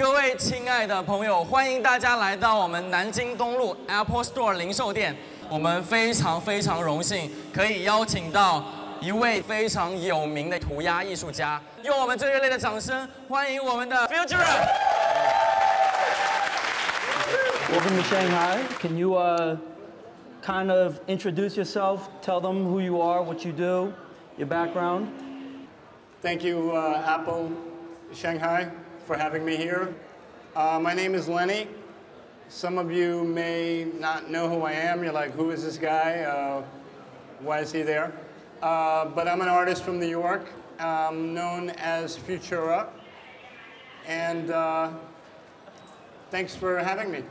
[0.00, 5.14] 各位亲爱的朋友，欢迎大家来到我们南京东路 Apple Store 零售店。
[5.50, 8.64] 我们非常非常荣幸可以邀请到
[9.02, 14.38] 一位非常有名的涂鸦艺术家，用我们最热烈的掌声欢迎我们的 Future。
[17.70, 18.58] Welcome to Shanghai.
[18.80, 19.58] Can you uh,
[20.42, 22.08] kind of introduce yourself?
[22.22, 23.92] Tell them who you are, what you do,
[24.38, 25.08] your background.
[26.22, 27.50] Thank you, uh, Apple
[28.14, 28.70] Shanghai,
[29.10, 29.92] for having me here.
[30.54, 31.66] Uh, my name is Lenny.
[32.48, 35.02] Some of you may not know who I am.
[35.02, 36.20] You're like, who is this guy?
[36.20, 36.62] Uh,
[37.40, 38.12] why is he there?
[38.62, 40.46] Uh, but I'm an artist from New York,
[40.78, 42.86] um, known as Futura.
[44.06, 44.92] And uh,
[46.30, 47.24] thanks for having me.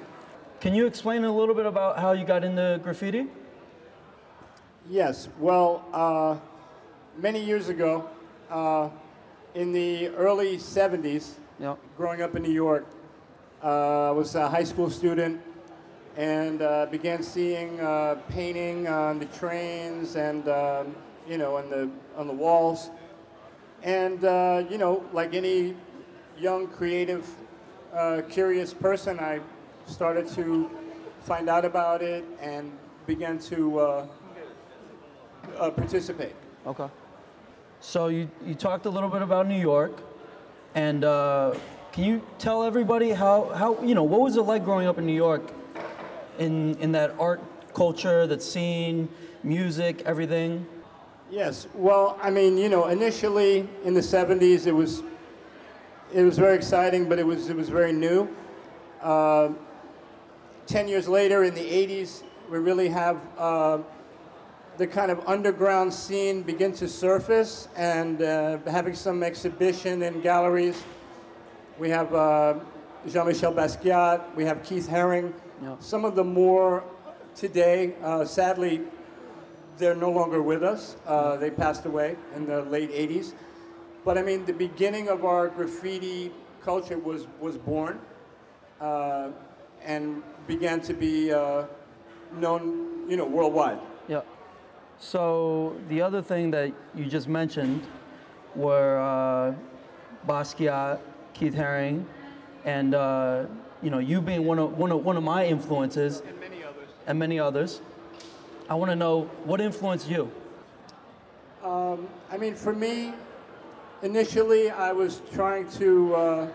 [0.60, 3.28] Can you explain a little bit about how you got into graffiti?
[4.90, 6.36] Yes, well, uh,
[7.18, 8.10] many years ago,
[8.50, 8.90] uh,
[9.56, 11.76] in the early 70s, Yeah.
[11.98, 12.86] growing up in New York,
[13.62, 15.42] uh, I was a high school student
[16.16, 20.96] and uh, began seeing uh, painting on the trains and um,
[21.28, 22.90] you know on the on the walls,
[23.84, 25.76] and uh, you know like any
[26.38, 27.28] young creative,
[27.94, 29.42] uh, curious person, I
[29.86, 30.70] started to
[31.22, 32.72] find out about it and
[33.06, 34.08] began to uh,
[35.58, 36.36] uh, participate.
[36.66, 36.88] Okay.
[37.82, 40.02] So you, you talked a little bit about New York,
[40.76, 41.56] and uh,
[41.92, 45.06] can you tell everybody how, how you know what was it like growing up in
[45.06, 45.52] New York,
[46.38, 47.42] in in that art
[47.74, 49.10] culture, that scene,
[49.44, 50.66] music, everything?
[51.32, 51.68] Yes.
[51.76, 55.04] Well, I mean, you know, initially in the 70s, it was
[56.14, 58.28] it was very exciting, but it was it was very new.
[59.02, 59.50] Uh,
[60.66, 63.80] Ten years later, in the 80s, we really have uh,
[64.80, 70.82] the kind of underground scene begin to surface, and uh, having some exhibition in galleries.
[71.78, 72.60] We have uh,
[73.06, 74.34] Jean-Michel Basquiat.
[74.38, 75.34] We have Keith Haring.
[75.62, 75.76] Yeah.
[75.82, 76.86] Some of the more
[77.36, 78.80] today, uh, sadly,
[79.78, 80.96] they're no longer with us.
[81.06, 83.34] Uh, they passed away in the late 80s.
[84.06, 86.32] But I mean, the beginning of our graffiti
[86.64, 88.00] culture was, was born
[88.80, 89.32] uh,
[89.84, 91.66] and began to be uh,
[92.38, 93.80] known, you know, worldwide.
[94.08, 94.22] Yeah.
[95.00, 97.88] So the other thing that you just mentioned
[98.56, 99.56] were uh,
[100.28, 101.00] Basquiat,
[101.34, 102.06] Keith Haring,
[102.66, 103.46] and uh,
[103.82, 106.90] you know you being one of one of one of my influences, and many others.
[107.08, 107.82] And many others.
[108.70, 110.32] I want to know what influenced you.
[112.32, 113.14] I mean, for me,
[114.04, 116.48] initially, I was trying to, uh,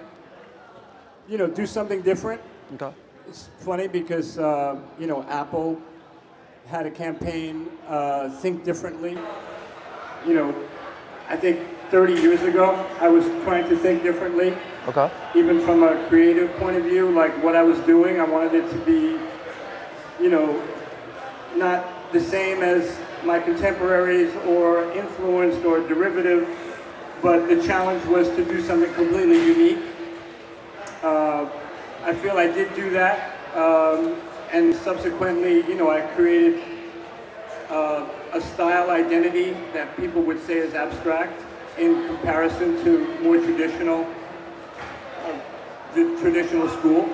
[1.28, 2.40] you know, do something different.
[2.74, 2.94] Okay.
[3.28, 5.80] It's funny because, uh, you know, Apple
[6.66, 9.18] had a campaign, uh, Think Differently.
[10.26, 10.54] You know,
[11.28, 11.60] I think
[11.90, 14.56] 30 years ago, I was trying to think differently,
[14.88, 15.10] Okay.
[15.34, 18.20] even from a creative point of view, like what I was doing.
[18.20, 19.18] I wanted it to be,
[20.20, 20.62] you know,
[21.56, 26.48] not the same as my contemporaries or influenced or derivative,
[27.22, 29.78] but the challenge was to do something completely unique.
[31.02, 31.46] Uh,
[32.04, 34.16] I feel I did do that, um,
[34.54, 36.62] and subsequently, you know, I created
[37.68, 41.42] uh, a style identity that people would say is abstract
[41.76, 44.06] in comparison to more traditional,
[45.24, 45.40] uh,
[45.96, 47.12] the traditional school.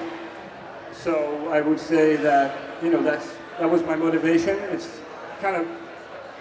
[0.92, 3.26] So I would say that you know that's
[3.58, 4.58] that was my motivation.
[4.74, 5.00] It's
[5.40, 5.66] kind of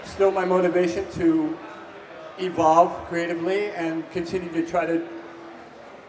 [0.03, 1.57] still my motivation to
[2.39, 5.07] evolve creatively and continue to try to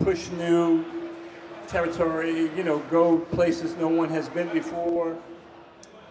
[0.01, 1.00] push new
[1.71, 2.51] territory.
[2.57, 5.17] You know, go places no one has been before,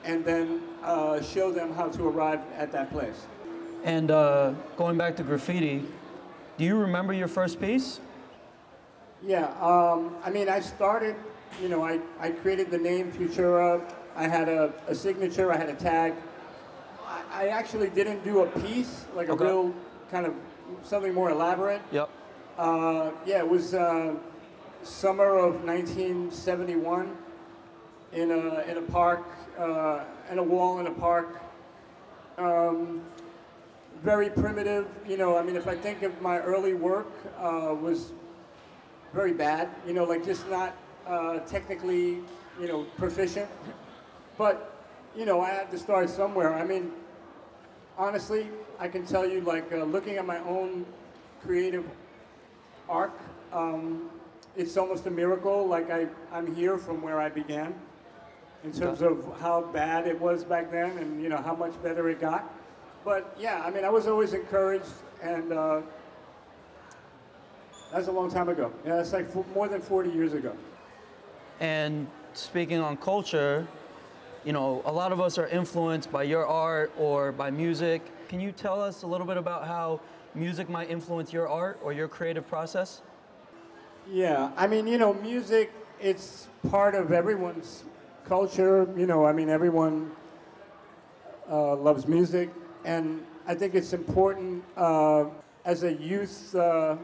[0.04, 3.26] and then uh, show them how to arrive at that place.
[3.84, 5.84] And uh, going back to graffiti,
[6.58, 8.00] do you remember your first piece?
[9.22, 11.16] Yeah, um, I mean, I started,
[11.62, 13.82] you know, I, I created the name Futura.
[14.16, 16.14] I had a, a signature, I had a tag.
[17.06, 19.44] I, I actually didn't do a piece, like Okay.
[19.44, 19.74] a real
[20.12, 20.34] kind of
[20.84, 21.82] something more elaborate.
[21.92, 22.10] Yep.
[22.58, 24.14] Uh, yeah, it was uh,
[24.84, 27.18] summer of 1971
[28.14, 29.26] in a, in a park,
[29.58, 31.42] uh, in a wall in a park.
[32.38, 33.02] Um,
[34.02, 38.14] very primitive, you know, I mean, if I think of my early work, uh, was
[39.14, 42.20] very bad, you know, like just not uh, technically,
[42.60, 43.50] you know, proficient.
[44.38, 44.86] But,
[45.18, 46.54] you know, I had to start somewhere.
[46.54, 46.92] I mean,
[47.98, 48.48] honestly,
[48.80, 50.86] I can tell you, like, uh, looking at my own
[51.44, 51.86] creative
[52.88, 53.14] arc,
[53.52, 54.10] um,
[54.56, 55.68] it's almost a miracle.
[55.68, 57.74] Like, I, I'm here from where I began
[58.64, 62.10] in terms of how bad it was back then and, you know, how much better
[62.10, 62.54] it got.
[63.06, 64.92] But yeah, I mean, I was always encouraged
[65.22, 65.82] and, uh,
[67.92, 68.72] That's a long time ago.
[68.86, 70.54] Yeah, it's like more than 40 years ago.
[71.60, 73.66] And speaking on culture,
[74.46, 78.02] you know, a lot of us are influenced by your art or by music.
[78.28, 80.00] Can you tell us a little bit about how
[80.36, 83.02] music might influence your art or your creative process?
[84.12, 85.72] Yeah, I mean, you know, music,
[86.02, 87.84] it's part of everyone's
[88.26, 88.88] culture.
[88.98, 90.12] You know, I mean, everyone
[91.50, 92.50] uh, loves music.
[92.86, 95.26] And I think it's important uh,
[95.64, 96.56] as a youth.
[96.56, 96.98] Uh,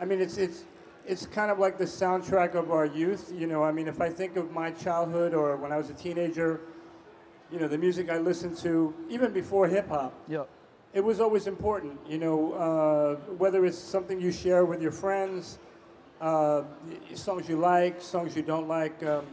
[0.00, 0.64] I mean, it's, it's,
[1.06, 3.30] it's kind of like the soundtrack of our youth.
[3.36, 5.94] You know, I mean, if I think of my childhood or when I was a
[5.94, 6.60] teenager,
[7.50, 10.48] you know, the music I listened to, even before hip hop, Yep.
[10.94, 15.58] It was always important, you know, uh, whether it's something you share with your friends,
[16.20, 16.62] uh,
[17.14, 19.02] songs you like, songs you don't like.
[19.02, 19.24] Um,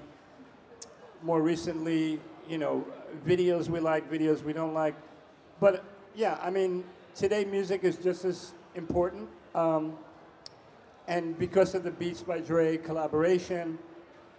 [1.21, 2.85] more recently, you know,
[3.27, 4.95] videos we like, videos we don't like.
[5.59, 5.83] But
[6.15, 9.27] yeah, I mean, today music is just as important.
[9.53, 9.97] Um,
[11.09, 13.77] and because of the Beats by Dre collaboration,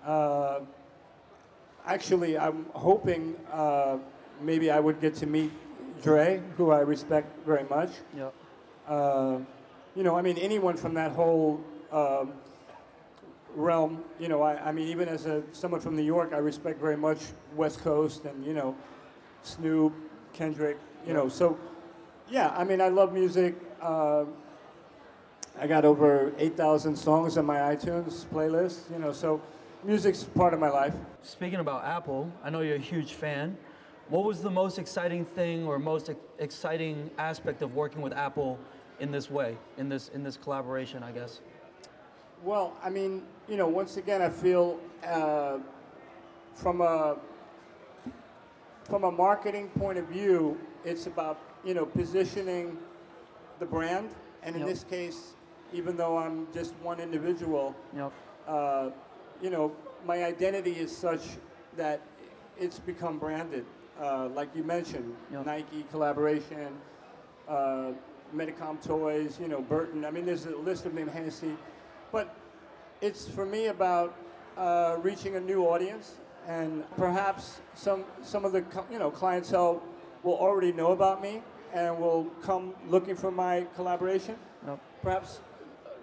[0.07, 0.61] uh,
[1.85, 3.99] actually, I'm hoping uh,
[4.41, 5.51] maybe I would get to meet
[6.03, 7.91] Dre, who I respect very much.
[8.17, 8.35] Yep.
[8.89, 9.39] Uh,
[9.95, 11.61] you know, I mean, anyone from that whole
[11.93, 12.33] um,
[13.55, 14.05] realm.
[14.19, 16.97] You know, I, I mean, even as a someone from New York, I respect very
[16.97, 17.19] much
[17.55, 18.77] West Coast and you know,
[19.43, 19.93] Snoop,
[20.33, 20.79] Kendrick.
[21.07, 21.59] You know, so
[22.29, 23.55] yeah, I mean, I love music.
[23.81, 24.25] Uh,
[25.59, 28.91] I got over 8,000 songs on my iTunes playlist.
[28.91, 29.41] You know, so
[29.85, 30.95] music's part of my life.
[31.23, 33.57] Speaking about Apple, I know you're a huge fan.
[34.11, 36.11] What was the most exciting thing or most
[36.41, 38.59] exciting aspect of working with Apple
[38.99, 41.41] in this way, in this in this collaboration, I guess?
[42.43, 45.59] Well, I mean, you know, once again, I feel uh,
[46.55, 47.19] from a
[48.83, 52.77] from a marketing point of view, it's about you know positioning
[53.61, 54.11] the brand,
[54.43, 54.69] and in Yep.
[54.71, 55.35] this case,
[55.73, 58.13] even though I'm just one individual, Yep.
[58.49, 58.91] uh,
[59.41, 59.71] you know,
[60.05, 61.23] my identity is such
[61.77, 62.01] that
[62.59, 63.65] it's become branded.
[64.01, 65.45] Uh, like you mentioned, Yep.
[65.47, 66.69] Nike collaboration,
[67.47, 67.91] uh,
[68.35, 70.05] Medicom toys, you know, Burton.
[70.07, 71.55] I mean, there's a list of them, Hennessy.
[72.11, 72.35] But
[73.03, 74.15] it's for me about
[74.57, 76.15] uh, reaching a new audience,
[76.49, 79.83] and perhaps some some of the you know clientele
[80.23, 81.43] will already know about me
[81.75, 84.37] and will come looking for my collaboration.
[84.67, 84.79] Yep.
[85.03, 85.41] Perhaps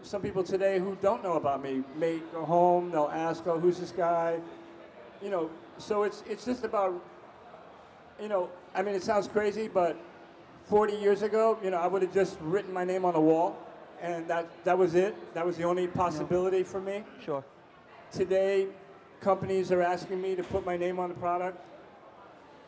[0.03, 3.79] some people today who don't know about me may go home, they'll ask, "Oh, who's
[3.79, 4.39] this guy?"
[5.21, 6.93] You know, so it's it's just about,
[8.21, 9.97] you know, I mean, it sounds crazy, but
[10.65, 13.57] 40 years ago, you know, I would have just written my name on the wall,
[14.01, 15.15] and that that was it.
[15.33, 17.03] That was the only possibility for me.
[17.23, 17.43] Sure.
[18.11, 18.67] Today,
[19.21, 21.59] companies are asking me to put my name on the product.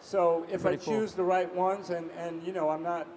[0.01, 0.95] So if I cool.
[0.95, 3.07] choose the right ones, and and you know, I'm not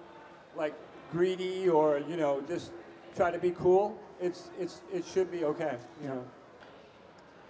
[0.55, 0.73] like
[1.11, 2.71] greedy or you know just
[3.15, 3.97] try to be cool.
[4.19, 5.77] It's it's it should be okay.
[6.01, 6.25] You know.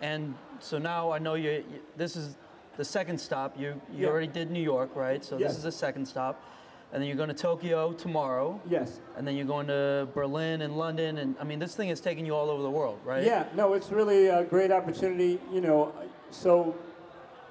[0.01, 1.51] And so now I know you.
[1.51, 2.35] you this is
[2.78, 3.58] the second stop.
[3.60, 4.10] You you Yeah.
[4.10, 5.24] already did New York, right?
[5.24, 5.50] So Yes.
[5.52, 6.42] this is the second stop,
[6.92, 9.00] and then you're going to Tokyo tomorrow, Yes.
[9.18, 12.25] and then you're going to Berlin and London, and I mean this thing is taking
[12.25, 13.24] you all over the world, right?
[13.24, 15.92] Yeah, no, it's really a great opportunity, you know.
[16.31, 16.74] So,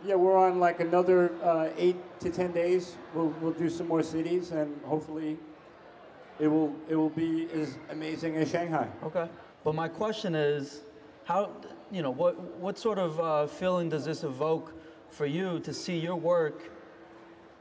[0.05, 2.97] yeah, we're on like another uh, eight to ten days.
[3.15, 5.39] We'll, we'll do some more cities, and hopefully,
[6.41, 8.89] it will it will be as amazing as Shanghai.
[9.05, 9.29] Okay.
[9.63, 10.83] But my question is,
[11.25, 11.51] how
[11.93, 14.73] you know what what sort of uh, feeling does this evoke
[15.13, 16.71] for you to see your work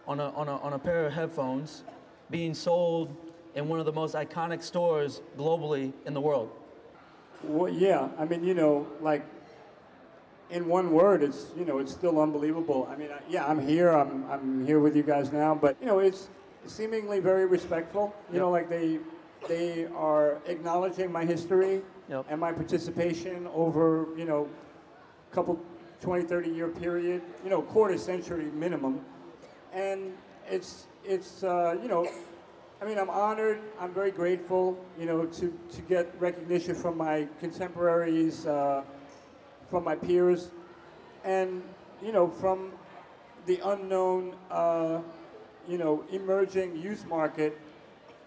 [0.08, 1.84] on a on a on a pair of headphones
[2.31, 3.15] being sold
[3.55, 6.50] in one of the most iconic stores globally in the world?
[7.43, 9.25] Well, yeah, I mean, you know, like
[10.50, 12.88] in one word, it's you know, it's still unbelievable.
[12.91, 13.89] I mean, I, yeah, I'm here.
[13.89, 16.29] I'm I'm here with you guys now, but you know, it's
[16.65, 18.15] seemingly very respectful.
[18.31, 19.00] You know, like they
[19.48, 22.25] they are acknowledging my history Yep.
[22.29, 24.48] and my participation over you know,
[25.31, 25.60] a couple
[26.01, 27.22] 20, 30 year period.
[27.43, 29.01] You know, quarter century minimum,
[29.72, 30.13] and
[30.50, 32.08] it's it's uh, you know.
[32.81, 33.60] I mean, I'm honored.
[33.79, 38.81] I'm very grateful, you know, to, to get recognition from my contemporaries, uh,
[39.70, 40.50] from my peers,
[41.24, 41.62] and
[42.03, 42.72] you know, from
[43.46, 45.00] the unknown, uh,
[45.67, 47.55] you know, emerging youth market,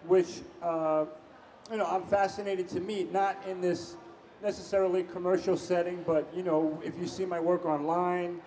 [0.07, 1.03] which uh,
[1.69, 3.11] you know I'm fascinated to meet.
[3.11, 3.97] Not in this
[4.41, 8.41] necessarily commercial setting, but you know, if you see my work online,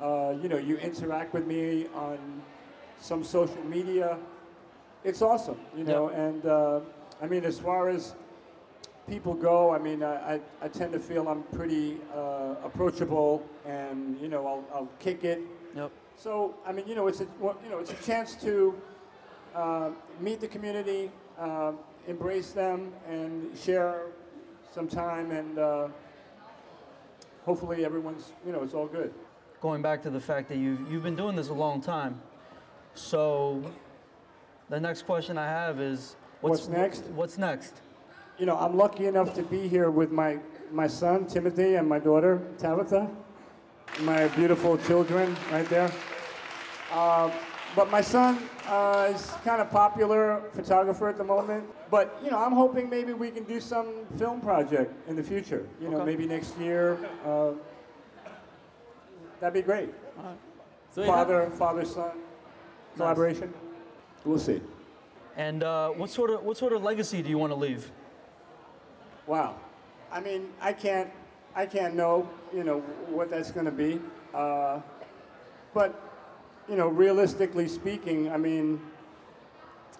[0.00, 2.18] uh, you know, you interact with me on
[3.00, 4.18] some social media
[5.06, 6.08] it's awesome, you know.
[6.08, 6.80] And uh,
[7.22, 8.14] I mean, as far as
[9.08, 14.20] people go, I mean, I, I, I tend to feel I'm pretty uh, approachable, and
[14.20, 15.40] you know, I'll, I'll kick it.
[15.76, 15.92] Yep.
[16.16, 18.74] So I mean, you know, it's a well, you know, it's a chance to
[19.54, 19.90] uh,
[20.20, 21.10] meet the community.
[21.38, 21.78] Um,
[22.08, 24.06] embrace them and share
[24.76, 25.88] some time, and uh,
[27.46, 29.10] hopefully everyone's, you know, it's all good.
[29.62, 32.20] Going back to the fact that you've, you've been doing this a long time.
[32.92, 33.62] So
[34.68, 37.04] the next question I have is What's next?
[37.06, 37.72] What's next?
[38.38, 40.40] You know, I'm lucky enough to be here with my,
[40.70, 43.08] my son, Timothy, and my daughter, Tabitha,
[44.02, 45.90] my beautiful children right there.
[46.92, 47.30] Uh,
[47.76, 51.64] but my son uh, is kind of popular photographer at the moment.
[51.90, 55.68] But you know, I'm hoping maybe we can do some film project in the future.
[55.78, 56.06] You know, okay.
[56.06, 56.98] maybe next year.
[57.22, 57.52] Uh,
[59.40, 59.90] that'd be great.
[60.90, 62.12] So father, father, son
[62.96, 63.52] collaboration.
[64.24, 64.62] We'll see.
[65.36, 67.90] And uh, what sort of what sort of legacy do you want to leave?
[69.26, 69.56] Wow,
[70.10, 71.10] I mean, I can't
[71.54, 72.80] I can't know you know
[73.10, 74.00] what that's going to be,
[74.32, 74.80] uh,
[75.74, 76.05] but
[76.68, 78.80] you know, realistically speaking, I mean,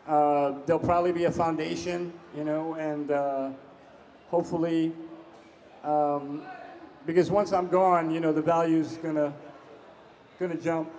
[0.09, 3.51] uh, there'll probably be a foundation, you know, and uh,
[4.29, 4.93] hopefully,
[5.85, 6.43] um,
[7.07, 9.33] because once I'm gone, you know, the value's gonna,
[10.41, 10.91] gonna jump.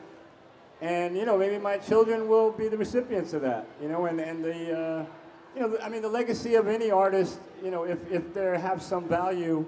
[0.82, 4.20] And, you know, maybe my children will be the recipients of that, you know, and,
[4.20, 5.06] and the, uh,
[5.56, 8.82] you know, I mean, the legacy of any artist, you know, if, if they have
[8.82, 9.66] some value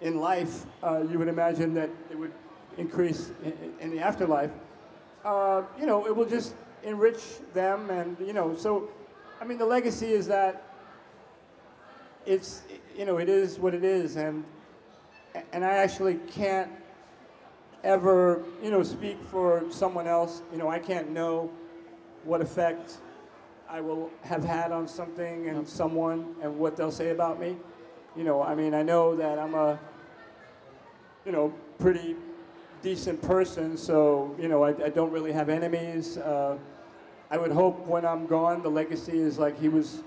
[0.00, 2.32] in life, uh, you would imagine that it would
[2.78, 4.50] increase in, in the afterlife.
[5.24, 7.20] Uh, you know, it will just enrich
[7.52, 8.88] them, and you know, so,
[9.40, 10.62] I mean, the legacy is that
[12.24, 12.62] it's,
[12.96, 14.44] you know, it is what it is, and
[15.52, 16.70] and I actually can't
[17.84, 20.42] ever, you know, speak for someone else.
[20.52, 21.50] You know, I can't know
[22.24, 22.98] what effect
[23.68, 27.56] I will have had on something and someone and what they'll say about me.
[28.16, 29.78] You know, I mean, I know that I'm a,
[31.24, 32.16] you know, pretty
[32.82, 36.16] decent person, so, you know, I, I don't really have enemies.
[36.16, 36.56] Uh,
[37.30, 40.02] I would hope when I'm gone, the legacy is like he was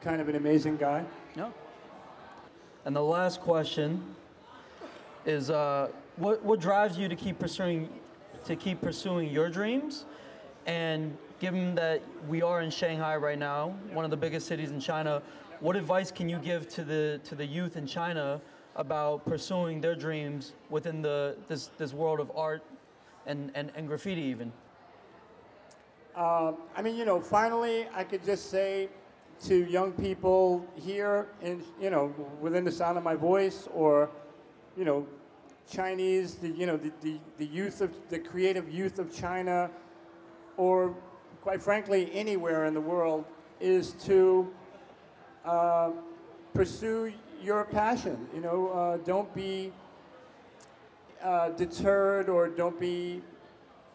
[0.00, 1.04] kind of an amazing guy.
[1.34, 1.52] No.
[2.84, 4.02] And the last question
[5.26, 7.88] is uh, what what drives you to keep pursuing
[8.44, 10.04] to keep pursuing your dreams?
[10.66, 14.80] And given that we are in Shanghai right now, one of the biggest cities in
[14.80, 15.22] China,
[15.60, 18.40] what advice can you give to the to the youth in China
[18.78, 22.62] about pursuing their dreams within the this this world of art
[23.26, 24.52] and, and, and graffiti even?
[26.16, 28.88] Uh, I mean, you know, finally, I could just say
[29.44, 34.10] to young people here, in you know, within the sound of my voice, or
[34.76, 35.06] you know,
[35.70, 39.70] Chinese, the you know, the, the, the youth of the creative youth of China,
[40.56, 40.94] or
[41.42, 43.24] quite frankly, anywhere in the world,
[43.60, 44.52] is to
[45.44, 45.90] uh,
[46.52, 48.26] pursue your passion.
[48.34, 49.72] You know, uh, don't be
[51.22, 53.22] uh, deterred or don't be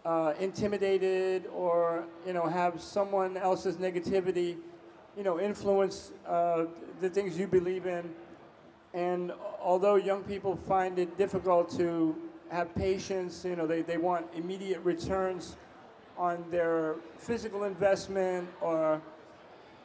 [0.05, 4.57] uh, intimidated or you know have someone else's negativity
[5.15, 6.65] you know influence uh,
[6.99, 8.13] the things you believe in
[8.93, 9.31] and
[9.61, 12.15] although young people find it difficult to
[12.49, 15.55] have patience you know they, they want immediate returns
[16.17, 19.01] on their physical investment or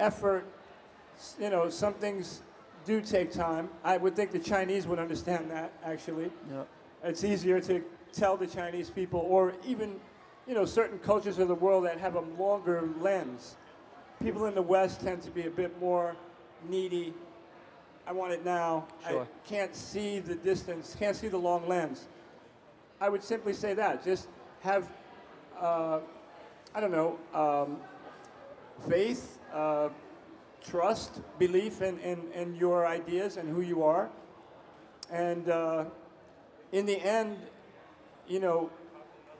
[0.01, 0.45] effort
[1.41, 2.43] you know some things
[2.89, 6.65] do take time i would think the chinese would understand that actually Yeah.
[7.05, 7.75] it's easier to
[8.13, 10.01] tell the Chinese people, or even,
[10.47, 13.57] you know, certain cultures of the world that have a longer lens.
[14.23, 16.17] People in the West tend to be a bit more
[16.69, 17.13] needy.
[18.07, 18.87] I want it now.
[19.07, 19.23] Sure.
[19.23, 22.09] I can't see the distance, can't see the long lens.
[22.99, 24.03] I would simply say that.
[24.03, 24.27] Just
[24.63, 24.85] have,
[25.61, 26.01] uh,
[26.75, 27.77] I don't know, um,
[28.89, 29.91] faith, uh,
[30.65, 34.09] trust, belief in, in, in your ideas and who you are.
[35.11, 35.85] And uh,
[36.73, 37.37] in the end,
[38.27, 38.71] you know,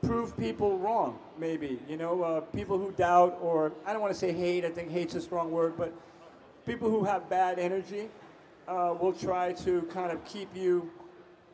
[0.03, 1.79] prove people wrong, maybe.
[1.89, 4.91] You know, uh, people who doubt, or I don't want to say hate, I think
[4.91, 5.93] hate's a strong word, but
[6.67, 8.09] people who have bad energy
[8.67, 10.91] uh, will try to kind of keep you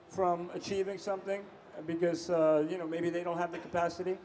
[0.08, 1.42] from achieving something
[1.86, 4.16] because, uh, you know, maybe they don't have the capacity.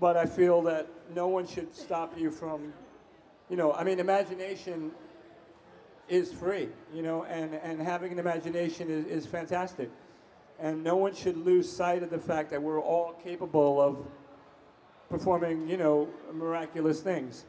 [0.00, 2.72] But I feel that no one should stop you from,
[3.48, 4.90] you know, I mean, imagination
[6.08, 9.90] is free, you know, and, and having an imagination is, is fantastic.
[10.58, 14.06] And no one should lose sight of the fact that we're all capable of
[15.08, 17.44] performing, you know, miraculous things,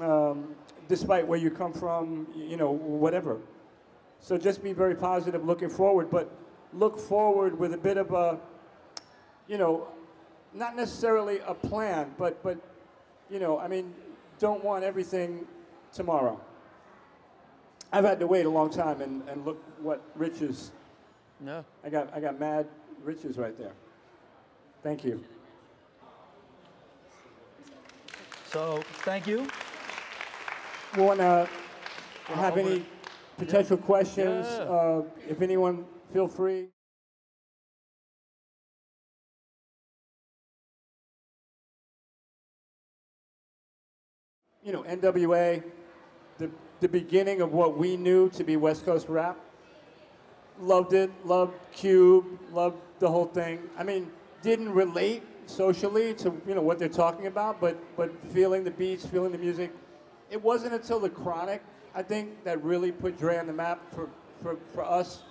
[0.00, 0.54] um,
[0.88, 3.38] despite where you come from, you know, whatever.
[4.20, 6.30] So just be very positive, looking forward, but
[6.72, 8.38] look forward with a bit of a,
[9.48, 9.88] you know,
[10.54, 12.58] not necessarily a plan, but but,
[13.30, 13.94] you know, I mean,
[14.38, 15.46] don't want everything
[15.92, 16.40] tomorrow.
[17.92, 20.72] I've had to wait a long time, and, and look what riches
[21.40, 21.64] No.
[21.84, 22.66] I got I got mad
[23.02, 23.72] riches right there.
[24.82, 25.22] Thank you.
[28.50, 29.46] So thank you.
[30.96, 31.48] Want to
[32.26, 32.84] have any
[33.36, 34.64] potential questions, Yeah.
[34.64, 36.68] uh, if anyone, feel free.
[44.66, 45.62] You know, NWA,
[46.38, 49.38] the, the beginning of what we knew to be West Coast rap.
[50.58, 53.60] Loved it, loved Cube, loved the whole thing.
[53.78, 54.10] I mean,
[54.42, 59.06] didn't relate socially to you know what they're talking about, but but feeling the beats,
[59.06, 59.70] feeling the music.
[60.32, 61.62] It wasn't until the Chronic,
[61.94, 64.08] I think, that really put Dre on the map for
[64.42, 65.22] for, for us.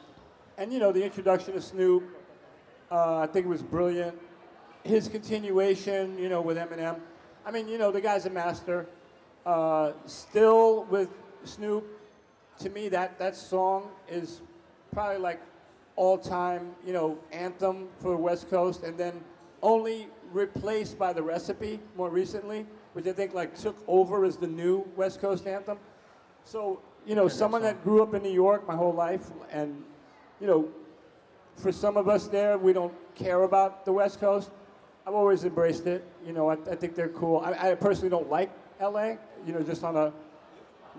[0.58, 2.06] And you know, the introduction of Snoop,
[2.90, 4.18] uh, I think it was brilliant.
[4.84, 7.02] His continuation, you know, with Eminem.
[7.46, 8.88] I mean, you know, the guy's a master.
[9.46, 11.10] Uh, still with
[11.44, 11.86] Snoop,
[12.60, 14.42] to me, that that song is
[14.92, 15.40] probably like
[15.96, 19.14] all-time, you know, anthem for the West Coast, and then
[19.62, 24.48] only replaced by the recipe more recently, which I think like took over as the
[24.48, 25.78] new West Coast anthem.
[26.44, 29.84] So, you know, someone that grew up in New York my whole life, and
[30.42, 30.70] you know,
[31.56, 34.50] for some of us there, we don't care about the West Coast.
[35.06, 36.04] I've always embraced it.
[36.26, 37.40] You know, I, I think they're cool.
[37.46, 38.50] I, I personally don't like
[38.82, 39.16] LA.
[39.46, 40.12] You know, just on a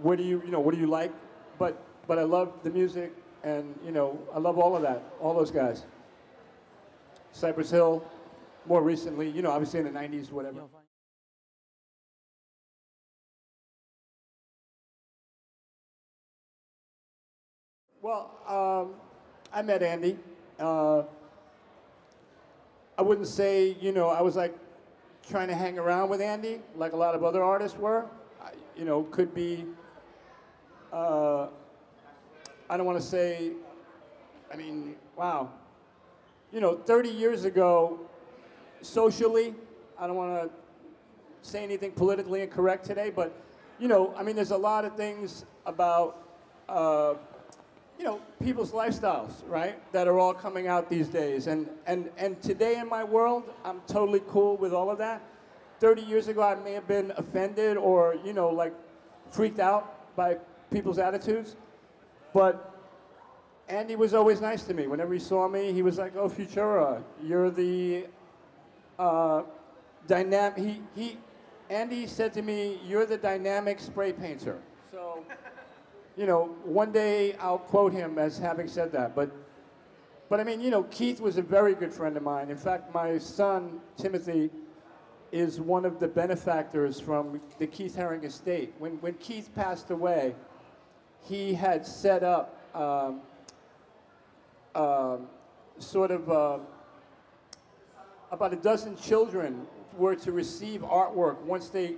[0.03, 1.12] what do you you know what do you like?
[1.59, 3.12] But but I love the music,
[3.43, 5.85] and you know I love all of that, all those guys.
[7.33, 8.03] Cypress Hill,
[8.67, 10.62] more recently, you know, obviously in the '90s, whatever.
[18.00, 18.95] Well, um,
[19.53, 20.17] I met Andy.
[20.61, 21.03] Uh,
[22.97, 24.57] I wouldn't say, you know, I was like
[25.29, 28.07] trying to hang around with Andy like a lot of other artists were.
[28.76, 29.64] You know, could be,
[30.92, 31.47] uh,
[32.68, 33.52] I don't want to say,
[34.52, 35.50] I mean, wow.
[36.52, 37.99] You know, 30 years ago,
[38.83, 39.54] socially,
[39.99, 40.50] I don't want to
[41.49, 43.33] say anything politically incorrect today, but,
[43.78, 46.23] you know, I mean, there's a lot of things about,
[46.68, 47.14] uh,
[47.99, 51.47] you know, people's lifestyles, right, that are all coming out these days.
[51.47, 55.22] And, and, and today in my world, I'm totally cool with all of that.
[55.81, 58.75] 30 years ago, I may have been offended or, you know, like
[59.31, 60.39] freaked out by
[60.71, 61.57] people's attitudes.
[62.33, 62.73] But
[63.69, 64.87] Andy was always nice to me.
[64.87, 68.07] Whenever he saw me, he was like, oh, Futura, you're the
[68.99, 69.43] uh,
[70.07, 70.59] dynamic.
[70.59, 71.19] He, he,
[71.69, 74.61] Andy said to me, you're the dynamic spray painter.
[74.91, 75.25] So
[76.17, 79.15] you know, one day I'll quote him as having said that.
[79.15, 79.31] But,
[80.29, 82.51] but I mean, you know, Keith was a very good friend of mine.
[82.51, 84.51] In fact, my son, Timothy,
[85.33, 88.73] is one of the benefactors from the Keith Haring estate.
[88.79, 90.35] When, when Keith passed away,
[91.23, 93.21] he had set up um,
[94.75, 95.27] um,
[95.79, 96.59] sort of uh,
[98.31, 101.95] about a dozen children were to receive artwork once they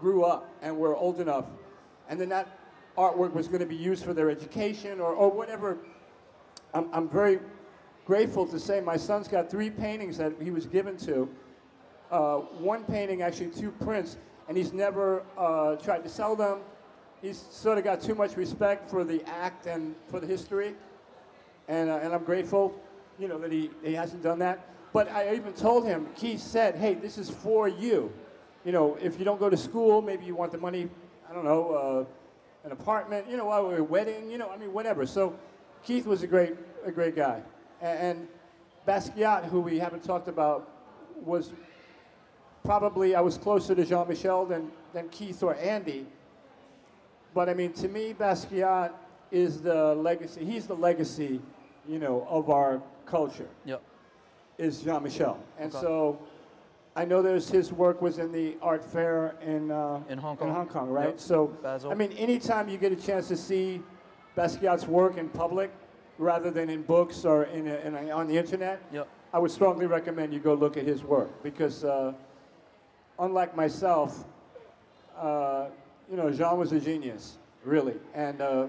[0.00, 1.46] grew up and were old enough.
[2.08, 2.58] And then that
[2.96, 5.78] artwork was going to be used for their education or, or whatever.
[6.74, 7.38] I'm, I'm very
[8.06, 11.28] grateful to say my son's got three paintings that he was given to.
[12.12, 16.58] Uh, one painting, actually two prints, and he's never uh, tried to sell them.
[17.22, 20.74] He's sort of got too much respect for the act and for the history,
[21.68, 22.78] and, uh, and I'm grateful,
[23.18, 24.68] you know, that he, he hasn't done that.
[24.92, 28.12] But I even told him, Keith said, hey, this is for you.
[28.66, 30.90] You know, if you don't go to school, maybe you want the money,
[31.30, 35.06] I don't know, uh, an apartment, you know, a wedding, you know, I mean, whatever.
[35.06, 35.34] So
[35.82, 37.40] Keith was a great, a great guy.
[37.80, 38.28] And, and
[38.86, 40.68] Basquiat, who we haven't talked about,
[41.24, 41.52] was
[42.64, 46.06] probably, I was closer to Jean-Michel than, than Keith or Andy.
[47.34, 48.92] But I mean, to me, Basquiat
[49.30, 51.40] is the legacy, he's the legacy,
[51.88, 53.82] you know, of our culture, Yep.
[54.58, 55.38] is Jean-Michel.
[55.58, 55.80] And Okay.
[55.82, 56.18] so
[56.94, 60.38] I know there's his work was in the art fair in, uh, In Hong in
[60.38, 60.50] Kong.
[60.54, 61.08] Hong Kong, right?
[61.08, 61.20] Yep.
[61.20, 61.90] So, Basel.
[61.90, 63.82] I mean, anytime you get a chance to see
[64.36, 65.70] Basquiat's work in public
[66.18, 69.08] rather than in books or in, a, in a, on the internet, Yep.
[69.32, 72.12] I would strongly recommend you go look at his work because, uh,
[73.18, 74.24] unlike myself,
[75.16, 75.66] uh,
[76.10, 78.66] you know, Jean was a genius, really, and uh,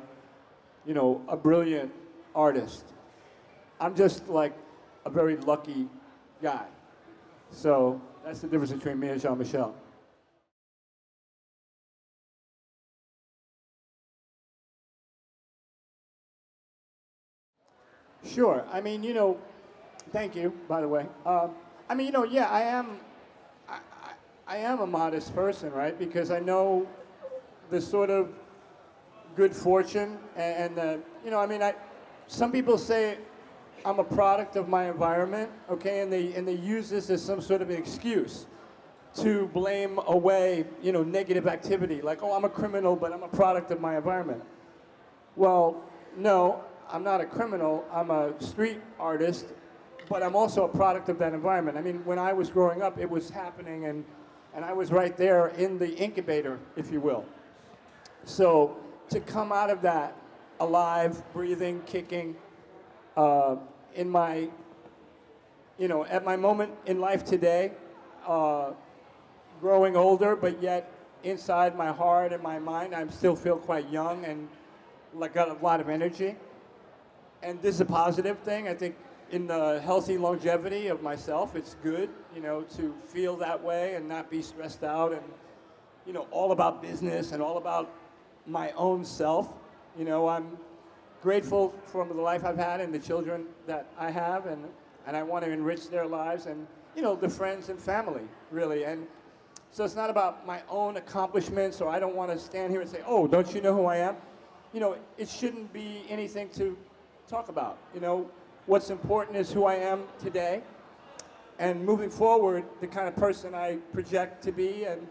[0.86, 1.92] you know, a brilliant
[2.36, 2.86] artist.
[3.80, 4.54] I'm just like
[5.06, 5.88] a very lucky
[6.42, 6.66] guy.
[7.52, 9.76] So that's the difference between me and Jean Michel.
[18.26, 18.64] Sure.
[18.72, 19.38] I mean, you know,
[20.12, 21.06] thank you, by the way.
[21.26, 21.52] Um,
[21.90, 23.00] I mean, you know, yeah, I am,
[24.48, 25.98] I, am a modest person, right?
[25.98, 26.88] Because I know
[27.70, 28.34] the sort of
[29.36, 31.74] good fortune and, and uh, you know, I mean, I,
[32.28, 33.18] some people say
[33.86, 37.42] I'm a product of my environment, okay, and they and they use this as some
[37.42, 38.46] sort of an excuse
[39.16, 43.28] to blame away, you know, negative activity, like, oh, I'm a criminal, but I'm a
[43.28, 44.42] product of my environment.
[45.36, 45.84] Well,
[46.18, 47.86] no, I'm not a criminal.
[47.92, 49.48] I'm a street artist,
[50.10, 51.78] but I'm also a product of that environment.
[51.78, 54.04] I mean, when I was growing up, it was happening, and,
[54.56, 57.26] and I was right there in the incubator, if you will.
[58.26, 58.78] So
[59.10, 60.16] to come out of that
[60.60, 62.36] alive, breathing, kicking,
[63.18, 63.58] uh,
[63.96, 64.50] in my,
[65.78, 67.72] you know, at my moment in life today,
[68.28, 68.72] uh,
[69.60, 70.92] growing older, but yet
[71.24, 74.48] inside my heart and my mind, I still feel quite young and
[75.14, 76.36] like got a lot of energy.
[77.42, 78.68] And this is a positive thing.
[78.68, 78.96] I think
[79.34, 84.08] in the healthy longevity of myself, it's good, you know, to feel that way and
[84.08, 85.24] not be stressed out and,
[86.06, 87.92] you know, all about business and all about
[88.46, 89.52] my own self.
[89.98, 90.56] You know, I'm
[91.24, 94.66] grateful for the life I've had and the children that I have, and,
[95.08, 98.84] and I want to enrich their lives and, you know, the friends and family, really.
[98.84, 99.08] And
[99.72, 102.90] so it's not about my own accomplishments, or I don't want to stand here and
[102.90, 104.16] say, oh, don't you know who I am?
[104.74, 106.78] You know, it shouldn't be anything to
[107.28, 107.80] talk about.
[107.96, 108.30] You know,
[108.66, 110.62] what's important is who I am today,
[111.60, 115.08] and moving forward, the kind of person I project to be, and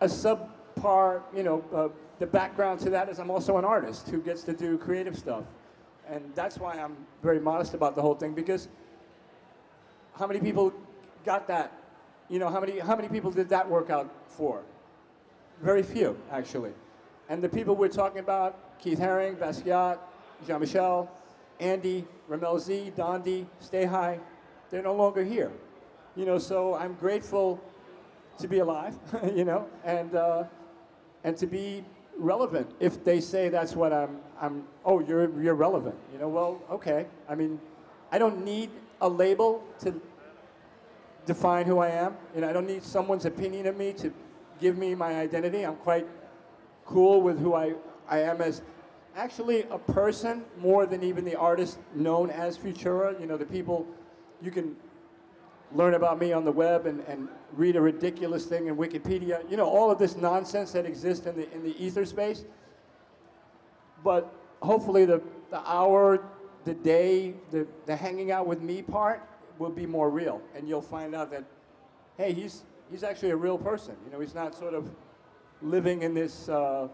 [0.00, 4.20] a subpar, you know, uh, the background to that is I'm also an artist who
[4.20, 5.44] gets to do creative stuff.
[6.08, 8.68] And that's why I'm very modest about the whole thing because
[10.14, 10.72] how many people
[11.24, 11.72] got that?
[12.28, 14.62] You know, how many, how many people did that work out for?
[15.62, 16.72] Very few, actually.
[17.28, 19.98] And the people we're talking about, Keith Haring, Basquiat,
[20.46, 21.10] Jean-Michel,
[21.60, 24.18] Andy, Rammellzee, Dondi, Stay High,
[24.70, 25.52] they're no longer here.
[26.16, 27.60] You know, so I'm grateful
[28.38, 28.96] to be alive,
[29.34, 30.44] you know, and, uh,
[31.22, 31.84] and to be
[32.18, 32.70] relevant.
[32.80, 35.96] If they say that's what I'm, I'm, oh, you're, you're relevant.
[36.12, 37.06] You know, well, okay.
[37.28, 37.60] I mean,
[38.12, 40.00] I don't need a label to
[41.26, 42.16] define who I am.
[42.34, 44.12] You know, I don't need someone's opinion of me to
[44.60, 45.62] give me my identity.
[45.62, 46.06] I'm quite
[46.84, 47.74] cool with who I,
[48.08, 48.62] I am as
[49.16, 53.18] actually a person more than even the artist known as Futura.
[53.20, 53.86] You know, the people
[54.42, 54.76] you can
[55.72, 59.48] learn about me on the web and, and read a ridiculous thing in Wikipedia.
[59.50, 62.44] You know, all of this nonsense that exists in the, in the ether space.
[64.02, 66.24] But hopefully the, the hour,
[66.64, 69.26] the day, the, the hanging out with me part
[69.58, 70.42] will be more real.
[70.54, 71.44] And you'll find out that,
[72.16, 73.96] hey, he's, he's actually a real person.
[74.04, 74.90] You know, he's not sort of
[75.62, 76.88] living in this, uh,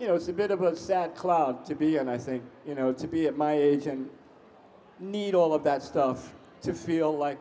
[0.00, 2.74] you know, it's a bit of a sad cloud to be in, I think, you
[2.74, 4.08] know, to be at my age and
[4.98, 6.32] need all of that stuff
[6.62, 7.38] to feel like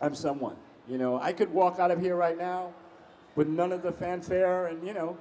[0.00, 0.56] I'm someone.
[0.88, 2.72] You know, I could walk out of here right now
[3.36, 5.18] with none of the fanfare and, you know,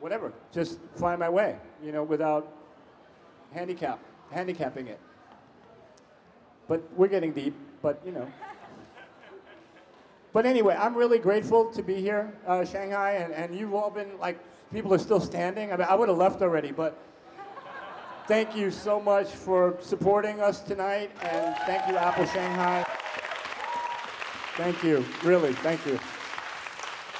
[0.00, 2.52] whatever, just find my way, you know, without
[3.52, 3.98] handicap,
[4.30, 5.00] handicapping it.
[6.68, 8.30] But we're getting deep, but, you know.
[10.34, 14.18] But anyway, I'm really grateful to be here, uh, Shanghai, and, and you've all been
[14.18, 14.38] like,
[14.72, 15.72] people are still standing.
[15.72, 16.98] I mean, I would have left already, but
[18.26, 22.84] thank you so much for supporting us tonight, and thank you, Apple Shanghai.
[24.56, 25.98] Thank you, really, thank you.